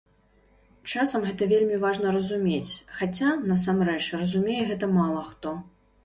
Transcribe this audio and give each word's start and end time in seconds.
Часам 0.91 1.25
гэта 1.25 1.47
вельмі 1.51 1.75
важна 1.83 2.13
разумець, 2.15 2.69
хаця, 3.01 3.29
насамрэч, 3.51 4.01
разумее 4.23 4.63
гэта 4.71 4.89
мала 4.95 5.21
хто. 5.29 5.53